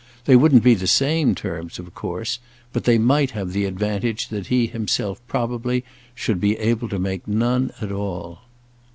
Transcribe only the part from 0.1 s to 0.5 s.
They